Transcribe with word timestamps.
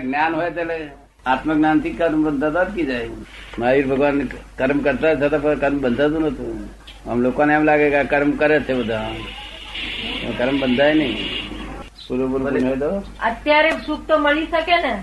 જ્ઞાન 0.00 0.34
હોય 0.34 0.46
એટલે 0.46 0.90
આત્મજ્ઞાનથી 1.26 1.90
કર્મ 1.90 2.24
બંધાતા 2.24 2.60
અટકી 2.60 2.82
જાય. 2.82 3.08
મહાવીર 3.58 3.86
ભગવાન 3.86 4.28
કર્મ 4.58 4.78
કરતા 4.78 5.14
થતા 5.14 5.38
પણ 5.38 5.54
કર્મ 5.54 5.78
બંધાતું 5.78 6.22
નતું 6.22 6.68
આમ 7.10 7.20
લોકોને 7.20 7.54
એમ 7.54 7.64
લાગે 7.64 7.90
કે 7.90 8.04
કર્મ 8.04 8.30
કરે 8.30 8.60
છે 8.60 8.74
બધા. 8.74 9.10
કર્મ 10.38 10.60
બંધાય 10.60 10.94
નહીં. 10.94 11.16
પૂરું 12.08 12.30
પૂરું 12.30 12.48
પુણ્ય 12.48 12.66
હોય 12.66 12.76
તો 12.76 12.90
અત્યારે 13.20 13.70
સુખ 13.70 14.08
તો 14.08 14.18
મળી 14.18 14.46
શકે 14.46 14.76
ને? 14.76 15.02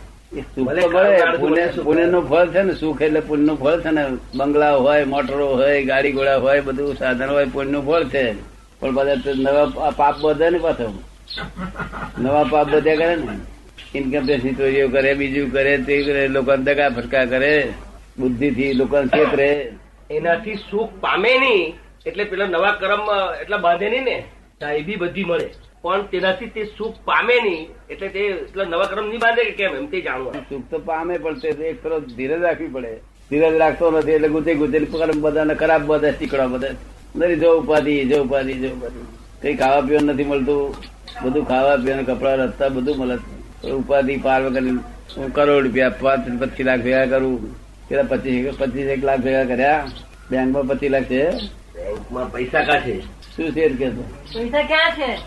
પુણ્યનું 1.83 2.29
ફળ 2.29 2.47
છે 2.47 2.61
ને 2.61 2.73
સુખ 2.73 3.01
એટલે 3.01 3.19
પુણ્યનું 3.19 3.57
ફળ 3.59 3.79
છે 3.79 3.91
ને. 3.91 4.05
બંગલા 4.35 4.75
હોય 4.75 5.03
મોટરો 5.03 5.55
હોય 5.55 5.85
ગાડી 5.85 6.11
ઘોડા 6.11 6.37
હોય 6.37 6.61
બધું 6.61 6.95
સાધન 6.95 7.29
હોય 7.29 7.45
પુણ્યનું 7.45 7.85
ફળ 7.87 8.03
છે. 8.03 8.33
પણ 8.79 8.91
બધા 8.91 9.15
નવા 9.35 9.89
પાપ 9.89 10.15
બધે 10.21 10.49
ને 10.49 10.57
પાછો. 10.57 11.03
નવા 12.17 12.43
પાપ 12.43 12.69
બધે 12.69 12.95
કરે 12.95 13.15
ને. 13.15 13.58
ઇન્કમ 13.95 14.25
ટેક્સની 14.25 14.53
ચોરીઓ 14.53 14.89
કરે 14.89 15.13
બીજું 15.13 15.51
કરે 15.51 15.77
તે 15.77 16.03
કરે 16.03 16.27
લોકો 16.27 16.57
દગા 16.57 16.89
ફટકા 16.89 17.25
કરે. 17.25 17.53
બુદ્ધિ 18.19 18.51
થી 18.51 18.73
લોકો 18.73 18.97
છેતરે 19.05 19.71
એનાથી 20.09 20.57
સુખ 20.71 20.91
પામે 21.01 21.31
નહીં 21.39 21.73
એટલે 22.05 22.23
પેલા 22.23 22.45
નવા 22.45 22.71
કર્મ 22.71 23.03
એટલા 23.41 23.57
બાંધે 23.57 23.89
નહીં 23.89 24.03
ને 24.03 24.23
સાહેબી 24.59 24.95
બધી 24.95 25.23
મળે. 25.23 25.49
પણ 25.81 26.01
તેનાથી 26.01 26.47
તે 26.47 26.65
સુખ 26.77 26.95
પામે 27.05 27.33
નહીં 27.43 27.69
એટલે 27.89 28.07
તે 28.07 28.19
એટલા 28.19 28.63
નવા 28.63 28.85
કર્મ 28.85 29.07
નહીં 29.07 29.19
બાંધે 29.19 29.45
કે 29.45 29.51
કેમ 29.51 29.75
એમ 29.75 29.87
તે 29.87 30.01
જાણવું. 30.01 30.33
સુખ 30.49 30.65
તો 30.71 30.77
પામે 30.79 31.17
પણ 31.17 31.39
તે 31.39 31.47
એક 31.47 31.83
તરફ 31.83 32.05
ધીરજ 32.17 32.41
રાખવી 32.41 32.67
પડે. 32.67 32.93
ધીરજ 33.29 33.57
રાખતો 33.57 33.91
નથી 33.91 34.11
એટલે 34.11 34.27
ગુજે 34.27 34.55
ગુજે 34.55 34.79
કર્મ 34.85 35.21
બધાને 35.21 35.55
ખરાબ 35.55 35.81
બધા 35.81 36.11
શીખડા 36.11 36.47
બધા. 36.47 36.75
નરી 37.15 37.35
જો 37.35 37.57
ઉપાધિ 37.57 38.05
જો 38.05 38.23
ઉપાધિ 38.23 38.53
જો 38.53 38.69
ઉપાધિ. 38.69 38.99
કઈ 39.41 39.55
ખાવા 39.55 39.81
પીવાનું 39.81 40.13
નથી 40.13 40.23
મળતું. 40.23 40.73
બધું 41.23 41.47
ખાવા 41.47 41.77
પીવાનું 41.77 42.05
કપડા 42.05 42.35
રસ્તા 42.35 42.69
બધું 42.69 42.97
મળે. 42.97 43.17
ઉપાધિ 43.63 44.17
પાર 44.17 44.43
વગર 44.43 44.61
હું 45.17 45.33
કરોડ 45.33 45.63
રૂપિયા 45.63 45.89
પાંચ 45.89 46.41
પચીસ 46.41 46.65
લાખ 46.65 46.79
ભેગા 46.79 47.05
કરું. 47.05 47.55
પેલા 47.87 48.03
પચીસ 48.03 48.53
પચીસ 48.57 48.85
એક 48.85 49.03
લાખ 49.03 49.19
ભેગા 49.19 49.43
કર્યા. 49.43 49.87
બેંકમાં 50.31 50.63
પચીસ 50.63 50.91
લાખ 50.91 51.03
છે. 51.03 51.31
બેંકમાં 51.31 52.31
પૈસા 52.31 52.63
છે? 52.63 53.01
શું 53.01 53.51
છે 53.51 53.69
કે 53.69 53.89
પૈસા 53.89 54.61
ક્યાં 54.61 54.91
છે? 54.91 55.17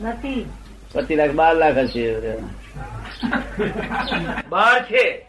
નથી. 0.00 0.46
પચીસ 0.92 1.18
લાખ 1.18 1.30
બાર 1.30 1.56
લાખ 1.56 1.78
હશે. 1.78 2.20
બાર 4.48 4.82
છે. 4.82 5.26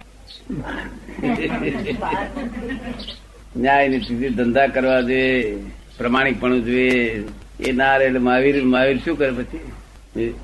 ન્યાય 3.55 3.87
નીતિ 3.87 4.29
ધંધા 4.29 4.67
કરવા 4.67 5.01
જોઈએ. 5.01 5.57
પ્રમાણિકપણું 5.97 6.65
જોઈએ. 6.65 7.23
એ 7.59 7.71
ના 7.71 7.97
રહે 7.97 8.05
એટલે 8.05 8.19
મહાવીર 8.19 8.63
મહાવીર 8.63 8.97
શું 8.97 9.17
કરે 9.17 9.31
પછી? 9.31 9.71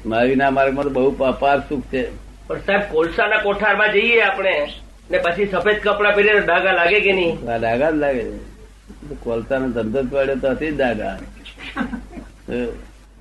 મહાવીરના 0.05 0.49
માર્ગમાં 0.49 0.83
તો 0.83 0.89
બહુ 0.89 1.23
અપાર 1.23 1.59
સુખ 1.69 1.83
છે. 1.83 2.09
પણ 2.47 2.57
સાહેબ 2.57 2.81
કોલસાના 2.91 3.37
કોઠારમાં 3.37 3.91
જઈએ 3.91 4.21
આપણે. 4.21 4.69
ને 5.11 5.17
પછી 5.17 5.45
સફેદ 5.45 5.77
કપડા 5.83 6.11
પહેરીને 6.11 6.39
ડાગા 6.39 6.71
લાગે 6.71 6.99
કે 6.99 7.13
નહીં? 7.13 7.53
આ 7.53 7.57
ડાઘા 7.57 7.91
જ 7.91 7.95
લાગે 7.95 8.23
છે. 8.23 8.37
કોલસાનો 9.23 9.69
ધંધો 9.69 10.03
જ 10.03 10.07
પડ્યો 10.09 10.35
તો 10.35 10.49
હતી 10.49 10.71
જ 10.71 10.75
ડાઘા. 10.75 11.17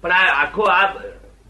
પણ 0.00 0.12
આ 0.12 0.42
આખો 0.42 0.62
આ 0.62 0.94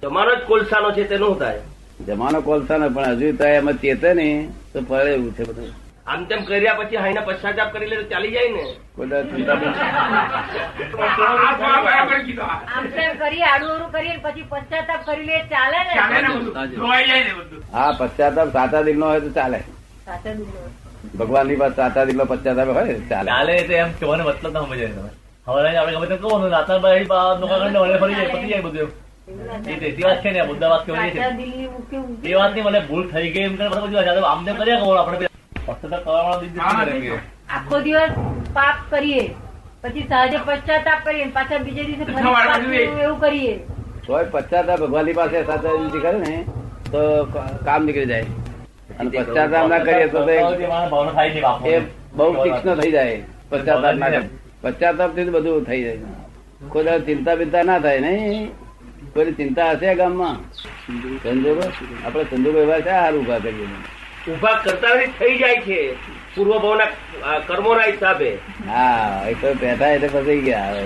જમાનો 0.02 0.34
જ 0.34 0.38
કોલસાનો 0.46 0.92
છે 0.92 1.04
તેનું 1.08 1.38
થાય. 1.38 1.60
જમાનો 2.06 2.40
કોલસાનો 2.40 2.88
પણ 2.88 3.04
હજુ 3.04 3.36
થાય 3.36 3.54
એમાં 3.54 3.74
ચેતે 3.74 4.14
ને 4.14 4.48
તો 4.72 4.80
પડે 4.80 5.10
એવું 5.10 5.34
છે 5.34 5.44
બધું. 5.44 5.83
આમ 6.06 6.24
તેમ 6.24 6.40
કર્યા 6.44 6.74
પછી 6.74 6.96
હાઈને 6.96 7.20
પશ્ચાતાપ 7.20 7.72
કરી 7.72 7.86
લે 7.86 7.96
તો 7.96 8.06
ચાલી 8.08 8.32
જાય 8.32 8.48
ને. 8.48 8.64
ને 8.98 9.22
કરી 16.84 17.22
ને. 17.24 17.32
હા 17.72 17.90
પશ્ચાતાપ 17.92 18.48
સાચા 18.52 18.82
દિલ 18.82 18.98
નો 18.98 19.06
હોય 19.06 19.20
તો 19.20 19.30
ચાલે. 19.30 19.58
ભગવાનની 21.18 21.56
પાસે 21.56 21.76
સાચા 21.76 22.04
દિલ 22.04 22.16
નો 22.16 22.24
પશ્ચાતાપ 22.24 22.68
હોય 22.68 22.98
ચાલે. 23.10 23.30
ચાલે 23.30 23.54
તો 23.62 23.72
એમ 23.74 23.92
કહેવાનો 23.92 24.24
મતલબ 24.24 24.52
ના 24.52 24.62
સમજાય 24.62 24.88
તમે. 24.88 25.10
હવે 25.46 25.76
આપણે 25.76 25.96
ગમે 25.96 26.06
તેમ 26.06 26.16
કહો 26.18 26.38
ને 26.38 26.48
રાતા 26.48 26.78
ભાઈ 26.78 27.04
બા 27.04 27.24
નોકા 27.38 27.58
કરીને 27.58 27.78
વળે 27.78 27.98
ફરી 27.98 28.14
જાય 28.14 28.28
પતી 28.28 28.48
જાય 28.48 28.62
બધું 28.62 28.90
ના 29.46 30.08
વાત 30.08 30.22
છે 30.22 30.30
ને 30.30 30.42
મુદ્દા 30.42 30.68
વાત 30.68 30.82
કહેવાની 30.86 31.10
છે. 31.10 32.30
એ 32.30 32.34
વાત 32.34 32.52
નહીં 32.52 32.64
મને 32.64 32.80
ભૂલ 32.80 33.04
થઈ 33.10 33.30
ગઈ 33.30 33.42
એમ 33.42 33.56
કરીને 33.56 33.70
બધું 33.76 34.28
આમ 34.30 34.44
તેમ 34.44 34.56
કર્યા 34.56 34.80
કરો 34.80 34.96
આપણે 34.96 35.28
આખો 37.54 37.76
દિવસ 37.84 38.12
પાપ 38.56 38.76
કરીએ 38.90 39.24
પછી 39.82 40.06
સહજે 40.10 40.38
પશ્ચાતાપ 40.46 40.98
કરીએ 41.06 41.26
પાછા 41.36 41.60
બીજે 41.64 41.82
દિવસે 41.88 42.02
એવું 43.04 43.18
કરીએ. 43.20 43.54
તોય 44.06 44.24
પશ્ચાતાપ 44.34 44.78
ભગવાનની 44.82 45.16
પાસે 45.18 45.38
સાચા 45.50 45.74
કરે 45.92 46.12
ને 46.24 46.34
તો 46.92 47.00
કામ 47.66 47.80
નીકળી 47.86 48.10
જાય. 48.12 48.26
અને 48.98 49.08
પશ્ચાતાપ 49.10 49.64
ના 49.72 49.82
કરીએ 49.86 50.06
તો 50.14 50.18
એ 51.72 51.74
બહુ 52.16 52.26
તીક્ષ્ણ 52.42 52.74
થઈ 52.80 52.92
જાય 52.96 53.18
પશ્ચાતાપ 53.50 53.94
ના 54.02 54.22
પશ્ચાતાપથી 54.62 55.32
બધું 55.36 55.64
થઈ 55.70 55.82
જાય. 55.84 56.12
કોઈ 56.72 57.00
ચિંતા 57.08 57.36
બિંતા 57.40 57.64
ના 57.70 57.80
થાય 57.84 58.00
નહીં. 58.00 58.44
કોઈ 59.14 59.34
ચિંતા 59.40 59.70
હશે 59.72 59.88
ગામમાં? 60.00 60.36
સંજોગો 61.22 61.64
આપડે 62.04 62.24
સંજોગો 62.30 62.58
એવા 62.66 62.80
છે 62.86 62.92
હાર 63.00 63.14
ઊભા 63.18 63.40
કરીએ. 63.44 63.68
ઊભા 64.28 64.54
કરતા 64.64 64.94
થઈ 65.18 65.38
જાય 65.38 65.56
છે. 65.66 65.78
પૂર્વ 66.34 66.52
ભાવના 66.58 67.38
કર્મોના 67.46 67.86
હિસાબે. 67.86 68.30
હા 68.68 69.24
એ 69.30 69.34
તો 69.34 69.54
બેઠા 69.54 69.90
એટલે 69.96 70.08
ફસાઈ 70.08 70.40
ગયા 70.40 70.70
હવે. 70.70 70.84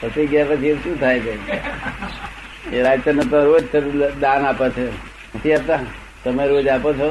ફસાઈ 0.00 0.26
ગયા 0.26 0.44
પછી 0.44 0.74
શું 0.84 1.00
થાય 1.00 1.20
છે? 1.20 1.34
એ 2.72 2.82
રાજચંદ્ર 2.82 3.26
તો 3.32 3.38
રોજ 3.44 3.64
દાન 4.20 4.46
આપે 4.46 4.68
છે. 4.70 4.86
નથી 5.36 5.54
આપતા? 5.54 5.80
તમે 6.24 6.46
રોજ 6.46 6.68
આપો 6.68 6.92
છો? 6.92 7.10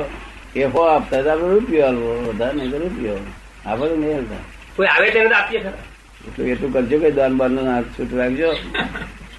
એ 0.55 0.63
હો 0.63 0.81
આપતા 0.87 1.21
તો 1.21 1.29
આપડે 1.31 1.47
રૂપિયો 1.47 1.85
હાલવો 1.85 2.15
બધા 2.27 2.51
નહીં 2.53 2.71
તો 2.71 2.77
રૂપિયો. 2.77 3.19
આપો 3.65 3.87
તો 3.87 3.95
નહીં 3.95 4.29
કોઈ 4.75 4.87
આવે 4.87 5.11
તેને 5.11 5.35
આપીએ 5.35 5.59
ખરા. 5.59 5.83
એટલું 6.27 6.47
એટલું 6.47 6.73
કરજો 6.73 6.97
કે 6.99 7.11
દાન 7.11 7.37
બારનું 7.37 7.67
છૂટ 7.95 8.13
રાખજો 8.13 8.49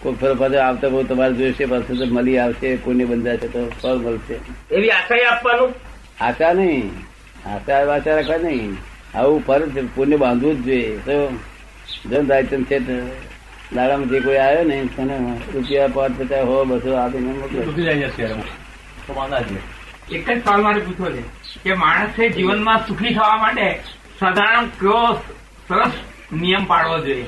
કોઈ 0.06 0.14
ફરો 0.14 0.34
પાછો 0.34 0.60
આવતા 0.60 0.88
બહુ 0.88 1.02
તમારે 1.02 1.34
જોઈશે 1.34 1.66
પાછું 1.66 1.98
તો 1.98 2.06
મળી 2.06 2.38
આવશે 2.38 2.76
કોઈને 2.76 3.04
બંધાશે 3.04 3.48
તો 3.48 3.72
ફળ 3.82 3.88
મળશે. 3.88 4.74
એવી 4.74 4.90
આશા 4.90 5.36
આપવાનું? 5.36 5.74
આશા 6.20 6.52
નહીં. 6.52 6.90
આશા 7.46 7.84
વાચા 7.84 8.14
રાખવા 8.14 8.36
નહીં. 8.36 8.76
આવું 9.14 9.46
ફર 9.46 9.62
પુણ્ય 9.94 10.16
બાંધવું 10.16 10.56
જ 10.56 10.64
જોઈએ. 10.64 10.96
તો 10.96 11.38
જન 12.10 12.26
રાયચંદ 12.26 12.66
છે 12.66 12.78
દાડામાં 13.74 14.08
જે 14.08 14.20
કોઈ 14.20 14.36
આવ્યો 14.36 14.62
ને 14.62 14.88
તને 14.96 15.40
રૂપિયા 15.54 15.88
પાંચ 15.88 16.20
પચાસ 16.20 16.44
હો 16.44 16.64
બસો 16.64 16.94
આપીને 16.94 17.32
મોકલે. 17.32 17.60
એક 20.16 20.30
જ 20.30 20.44
સવાલ 20.44 20.62
મારે 20.62 20.80
પૂછવો 20.80 21.10
છે 21.10 21.22
કે 21.64 21.72
માણસે 21.72 22.28
જીવનમાં 22.28 22.88
સુખી 22.88 23.14
થવા 23.14 23.36
માટે 23.36 23.80
સાધારણ 24.20 24.66
કયો 24.66 25.22
સરસ 25.68 25.90
નિયમ 26.32 26.64
પાડવો 26.64 26.98
જોઈએ? 26.98 27.24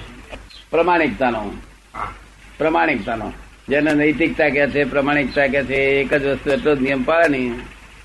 પ્રમાણિકતાનો. 0.70 1.52
હા. 1.94 2.12
પ્રમાણિકતાનો 2.58 3.32
જેને 3.68 3.92
નૈતિકતા 3.94 4.48
કે 4.48 4.66
છે, 4.70 4.84
પ્રમાણિકતા 4.84 5.46
કે 5.46 5.62
છે, 5.64 5.74
એક 5.74 6.14
જ 6.14 6.24
વસ્તુ 6.26 6.50
એટલો 6.50 6.74
જ 6.74 6.80
નિયમ 6.82 7.02
પાડે 7.02 7.28
ને 7.28 7.40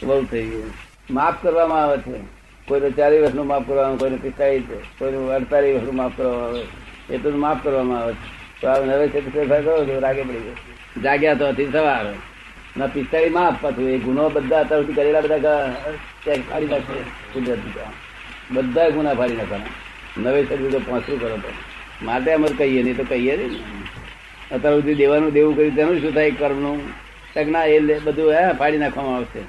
બહુ 0.03 0.23
થઈ 0.31 0.45
ગયું. 0.45 0.71
માફ 1.11 1.41
કરવામાં 1.41 1.83
આવે 1.83 1.97
છે. 1.97 2.19
કોઈને 2.67 2.89
ચાલીસ 2.89 3.21
વર્ષનું 3.21 3.47
માફ 3.47 3.67
કરવામાં 3.67 3.97
કોઈને 3.97 4.17
પિસ્તાળીસ, 4.17 4.63
કોઈનું 4.97 5.31
અડતાલીસ 5.31 5.75
વર્ષનું 5.75 5.95
માફ 5.95 6.11
કરવામાં 6.17 6.45
આવે 6.45 6.61
એટલું 7.09 7.33
જ 7.33 7.35
માફ 7.35 7.63
કરવામાં 7.63 7.99
આવે 7.99 8.13
છે. 8.13 8.61
તો 8.61 8.67
આ 8.67 8.85
નવે 8.85 9.07
છે 9.07 9.19
ફેરફાર 9.33 9.61
કરો 9.61 9.99
રાગે 9.99 10.23
પડી 10.23 10.43
ગયો. 10.45 11.01
જાગ્યા 11.03 11.33
તો 11.33 11.47
હતી 11.47 11.71
સવાર. 11.71 12.05
ના, 12.77 12.87
પિસ્તાળીસ 12.87 13.31
માફ, 13.31 13.57
પાછું 13.61 13.89
એ 13.89 13.97
ગુનો 13.97 14.29
બધા 14.29 14.59
અત્યાર 14.59 14.81
સુધી 14.81 14.93
કરેલા 14.93 15.21
બધા 15.21 15.75
ફાડી 16.49 16.67
નાખશે 16.67 17.01
કુદરતી 17.33 17.73
બધા 18.51 18.89
ગુના 18.89 19.13
ફાડી 19.13 19.35
નાખવાના. 19.35 19.71
નવે 20.17 20.43
સદી 20.43 20.69
તો 20.69 20.79
પહોંચવું 20.79 21.19
કરો 21.19 21.37
તો. 21.37 21.51
માટે 22.05 22.33
અમે 22.33 22.47
કહીએ, 22.57 22.83
નહીં 22.83 22.97
તો 22.97 23.05
કહીએ 23.09 23.37
નહીં. 23.37 23.51
અત્યાર 24.53 24.73
સુધી 24.73 24.93
દેવાનું 24.93 25.31
દેવું 25.33 25.55
કર્યું 25.55 25.75
તેનું 25.75 26.01
શું 26.01 26.13
થાય 26.13 26.31
કર્મનું? 26.31 26.79
ના 27.51 27.65
એ 27.65 27.79
બધું 28.03 28.31
હે 28.31 28.53
ફાડી 28.53 28.77
નાખવામાં 28.77 29.15
આવશે. 29.15 29.41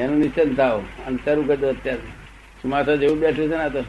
એનું 0.00 0.18
નિશ્ચિત 0.18 0.56
થાવ. 0.56 0.78
અને 1.06 1.18
શરૂ 1.24 1.42
કરી 1.42 1.56
દો 1.56 1.68
અત્યારે. 1.68 2.06
સુમાસા 2.62 2.96
જેવું 2.96 3.18
બેઠું 3.20 3.48
છે 3.50 3.56
ને 3.56 3.70
તો. 3.70 3.82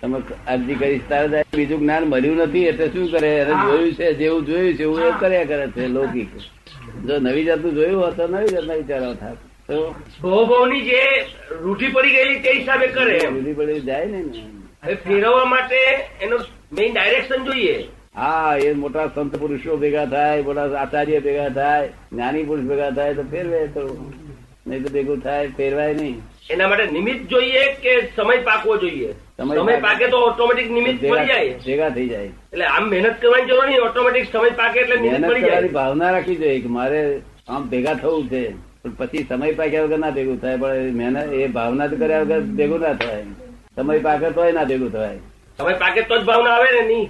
તમે 0.00 0.18
અરજી 0.46 0.74
કરી 0.74 0.98
તારે 1.08 1.28
જાય 1.28 1.44
બીજું 1.54 1.80
જ્ઞાન 1.80 2.04
મળ્યું 2.04 2.36
નથી 2.36 2.64
એટલે 2.64 2.88
શું 2.88 3.10
કરે? 3.10 3.30
એને 3.38 3.54
જોયું 3.62 3.92
છે 3.92 4.14
જેવું 4.14 4.46
જોયું 4.46 4.74
છે 4.74 4.82
એવું 4.82 5.00
એ 5.00 5.10
કર્યા 5.20 5.44
કરે 5.44 5.66
છે 5.76 5.88
લૌકિક. 5.88 6.30
જો 7.06 7.18
નવી 7.18 7.44
જાતનું 7.44 7.74
જોયું 7.74 8.02
હોત 8.04 8.16
તો 8.16 8.26
નવી 8.26 8.48
જાતના 8.48 8.74
વિચારો 8.74 9.14
થાત. 9.14 9.36
તો? 9.68 9.94
ભવભવની 10.22 10.80
જે 10.80 11.02
રૂઠી 11.60 11.88
પડી 11.88 12.10
ગયેલી 12.10 12.40
તે 12.40 12.50
હિસાબે 12.52 12.86
કરે 12.86 13.18
રૂઠી 13.18 13.52
પડી 13.52 13.80
જાય 13.80 14.06
ને. 14.06 14.24
હવે 14.84 14.94
ફેરવવા 14.94 15.44
માટે 15.44 15.78
એનું 16.20 16.40
મેઇન 16.72 16.92
ડાયરેક્શન 16.94 17.44
જોઈએ. 17.44 17.76
હા 18.18 18.56
એ 18.68 18.72
મોટા 18.84 19.10
સંત 19.14 19.36
પુરુષો 19.42 19.76
ભેગા 19.82 20.06
થાય 20.14 20.46
મોટા 20.48 20.66
આચાર્ય 20.84 21.20
ભેગા 21.26 21.50
થાય 21.58 21.92
જ્ઞાની 22.12 22.48
પુરુષ 22.48 22.66
ભેગા 22.70 22.90
થાય 22.98 23.14
તો 23.14 23.24
ફેરવે 23.32 23.60
તો. 23.76 23.84
નહીં 24.66 24.82
તો 24.84 24.90
ભેગું 24.96 25.20
થાય 25.26 25.54
ફેરવાય 25.58 25.94
નહીં. 25.94 26.16
એના 26.50 26.68
માટે 26.68 26.86
નિમિત્ત 26.96 27.22
જોઈએ 27.32 27.62
કે 27.84 27.92
સમય 28.16 28.38
પાકવો 28.48 28.76
જોઈએ? 28.84 29.10
સમય 29.38 29.76
પાકે. 29.86 30.06
તો 30.14 30.18
ઓટોમેટિક 30.28 30.70
નિમિત્ત 30.70 31.02
મળી 31.02 31.10
ભેગા 31.10 31.26
જાય. 31.30 31.54
ભેગા 31.66 31.90
થઈ 31.90 32.08
જાય. 32.08 32.30
એટલે 32.52 32.66
આમ 32.74 32.90
મહેનત 32.90 33.16
કરવાની 33.20 33.48
જરૂર 33.52 33.66
નહીં 33.70 33.86
ઓટોમેટિક 33.88 34.30
સમય 34.32 34.50
પાકે 34.62 34.80
એટલે 34.80 34.96
મહેનત 34.96 35.26
મળી 35.26 35.46
જાય. 35.48 35.72
ભાવના 35.80 36.10
રાખવી 36.10 36.36
જોઈએ 36.36 36.60
કે 36.66 36.68
મારે 36.78 37.00
આમ 37.48 37.62
ભેગા 37.72 37.94
થવું 38.04 38.28
છે. 38.34 38.44
પણ 38.82 38.94
પછી 38.98 39.26
સમય 39.30 39.56
પાક્યા 39.62 39.88
વગર 39.88 39.98
ના 40.04 40.10
ભેગું 40.10 40.38
થાય 40.44 40.56
પણ 40.56 40.94
મહેનત 41.00 41.40
એ 41.40 41.48
ભાવના 41.58 41.86
કર્યા 41.86 42.22
વગર 42.28 42.40
ભેગું 42.62 42.80
ના 42.80 42.94
થાય. 42.94 43.24
સમય 43.76 43.98
પાકે 43.98 44.30
તોય 44.30 44.52
ના 44.52 44.64
ભેગું 44.64 44.92
થાય. 44.92 45.18
તમે 45.58 45.72
પાકે 45.78 46.00
તો 46.08 46.14
જ 46.18 46.24
ભાવના 46.26 46.56
આવે 46.56 46.68
ને 46.74 46.82
નહીં 46.88 47.06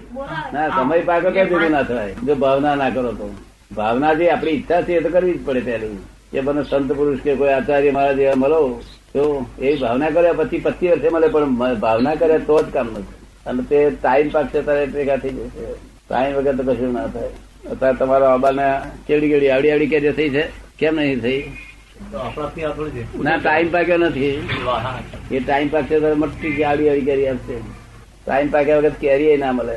ના 0.53 0.69
સમય 0.77 1.01
પાકે 1.09 1.27
તો 1.27 1.33
ભેગું 1.39 1.65
ના 1.73 1.83
થાય? 1.89 2.15
જો 2.27 2.35
ભાવના 2.45 2.77
ના 2.83 2.91
કરો 2.91 3.13
તો. 3.21 3.27
ભાવના 3.79 4.13
જે 4.21 4.31
આપણી 4.35 4.55
ઈચ્છા 4.59 4.83
છે 4.87 4.93
એ 4.99 5.03
તો 5.07 5.11
કરવી 5.15 5.35
જ 5.35 5.43
પડે 5.47 5.63
પહેલી. 5.67 5.99
એ 6.37 6.41
બને 6.47 6.63
સંત 6.65 6.91
પુરુષ 6.99 7.21
કે 7.27 7.33
કોઈ 7.41 7.53
આચાર્ય 7.57 7.93
મારા 7.99 8.17
જેવા 8.21 8.39
મળો 8.43 8.61
તો 9.13 9.23
એ 9.61 9.75
ભાવના 9.83 10.11
કર્યા 10.17 10.39
પછી 10.41 10.63
પચીસ 10.67 10.91
વર્ષે 10.93 11.09
મળે 11.15 11.29
પણ 11.35 11.77
ભાવના 11.85 12.15
કર્યા 12.23 12.47
તો 12.49 12.57
જ 12.63 12.73
કામ 12.77 12.89
નથી. 12.93 13.17
અને 13.47 13.63
તે 13.71 13.79
ટાઈમ 14.03 14.31
પાકશે 14.37 14.61
તારે 14.69 14.85
ભેગા 14.95 15.19
થઈ 15.25 15.35
જશે 15.37 15.67
ટાઈમ 16.09 16.37
વગર 16.39 16.55
તો 16.59 16.65
કશું 16.69 16.93
ના 16.99 17.09
થાય. 17.15 17.31
અત્યારે 17.73 17.97
તમારા 18.03 18.31
બાબાને 18.35 18.67
કેવડી 19.07 19.31
કેવડી 19.33 19.51
આવડી 19.55 19.73
આવડી 19.73 19.91
કે 19.95 20.13
થઈ 20.21 20.31
છે? 20.37 20.45
કેમ 20.79 20.95
નહીં 21.01 21.21
થઈ? 21.27 21.41
ના 23.27 23.37
ટાઈમ 23.39 23.69
પાક્યો 23.77 23.99
નથી. 23.99 24.33
એ 25.37 25.39
ટાઈમ 25.41 25.69
પાકશે 25.77 26.01
તો 26.07 26.15
મટકી 26.23 26.55
કે 26.57 26.65
આવડી 26.71 26.89
આવડી 26.95 27.07
કરી 27.11 27.29
આપશે 27.35 27.57
ટાઈમ 28.21 28.51
પાક્યા 28.51 28.81
વગર 28.81 28.97
કેરી 29.01 29.37
ના 29.39 29.53
મળે. 29.55 29.77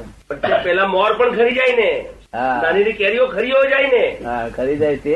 પેલા 0.64 0.88
મોર 0.88 1.12
પણ 1.14 1.36
ખરી 1.36 1.56
જાય 1.56 1.76
ને. 1.76 1.90
હા. 2.34 2.62
નાની 2.64 2.94
કેરીઓ 2.94 3.28
ખરીઓ 3.30 3.64
જાય 3.68 3.88
ને. 3.90 4.04
હા 4.24 4.50
ખરીદાય 4.52 4.98
તે. 5.00 5.16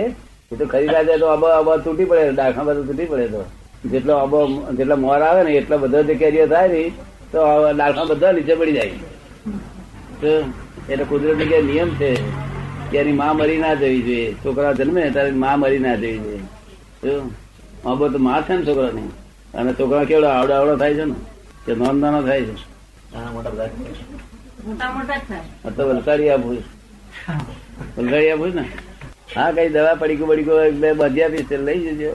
એ 0.52 0.56
તો 0.56 0.66
ખરીદા 0.68 1.04
જાય 1.04 1.20
તો 1.20 1.28
આબો 1.30 1.48
આબો 1.50 1.72
તૂટી 1.80 2.08
પડે 2.08 2.32
ડાખા 2.32 2.66
બધું 2.68 2.88
તૂટી 2.88 3.08
પડે 3.08 3.28
તો. 3.30 3.42
જેટલો 3.86 4.14
આબો 4.16 4.40
જેટલા 4.72 5.00
મોર 5.00 5.20
આવે 5.22 5.42
ને 5.44 5.58
એટલા 5.58 5.80
બધા 5.80 6.04
જે 6.04 6.18
કેરીઓ 6.18 6.46
થાય 6.48 6.70
ને 6.70 6.82
તો 7.32 7.40
ડાળખા 7.74 8.10
બધા 8.12 8.34
નીચે 8.34 8.54
પડી 8.56 8.76
જાય. 8.76 8.96
એટલે 10.86 11.06
કુદરતી 11.06 11.50
કે 11.50 11.58
નિયમ 11.64 11.90
છે 11.94 12.10
કે 12.90 12.96
એની 12.98 13.14
માં 13.14 13.36
મરી 13.36 13.60
ના 13.60 13.76
જવી 13.76 14.04
જોઈએ. 14.04 14.30
છોકરા 14.42 14.74
જન્મે 14.76 15.02
ત્યારે 15.10 15.32
માં 15.36 15.58
મરી 15.60 15.82
ના 15.82 15.98
જવી 15.98 16.20
જોઈએ. 16.20 16.42
આબો 17.86 18.06
તો 18.10 18.20
માં 18.20 18.44
છે 18.44 18.54
ને 18.54 18.66
છોકરાની. 18.66 19.10
અને 19.54 19.72
છોકરા 19.74 20.06
કેવડો 20.06 20.28
આવડો 20.30 20.54
આવડો 20.56 20.76
થાય 20.78 20.96
છે 20.98 21.06
ને. 21.06 21.16
કે 21.64 21.72
નોંધ 21.74 22.00
નાનો 22.00 22.20
થાય 22.24 22.44
છે. 22.50 22.54
ને? 28.56 28.70
હા 29.36 29.52
કઈ 29.52 29.70
દવા 29.70 29.94
પડીકો 29.94 30.62
એક 30.62 30.74
બે 30.74 30.94
બધી 30.94 31.24
આપીશ 31.24 31.52
લઈ 31.52 31.96
જજો. 31.96 32.12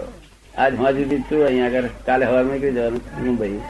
આજ 0.59 0.75
હું 0.75 0.87
સુધી 0.89 1.21
છું 1.21 1.47
અહીંયા 1.47 1.67
આગળ. 1.67 1.89
કાલે 2.07 2.27
હવા 2.27 2.43
નીકળી 2.43 2.73
જવાનું 2.73 3.01
મુંબઈ. 3.27 3.61